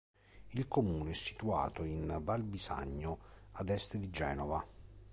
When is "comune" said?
0.67-1.11